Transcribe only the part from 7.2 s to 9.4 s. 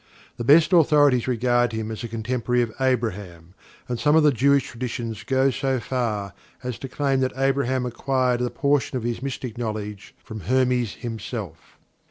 Abraham acquired a portion of his